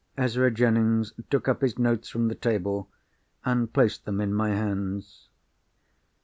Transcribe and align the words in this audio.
Ezra 0.17 0.49
Jennings 0.49 1.13
took 1.29 1.47
up 1.47 1.61
his 1.61 1.77
notes 1.77 2.09
from 2.09 2.27
the 2.27 2.33
table, 2.33 2.89
and 3.45 3.71
placed 3.71 4.03
them 4.05 4.19
in 4.19 4.33
my 4.33 4.49
hands. 4.49 5.29